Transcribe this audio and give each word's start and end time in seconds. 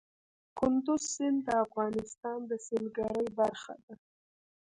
کندز 0.59 1.03
سیند 1.13 1.39
د 1.45 1.49
افغانستان 1.65 2.39
د 2.49 2.51
سیلګرۍ 2.65 3.27
برخه 3.39 3.73
ده. 3.83 3.93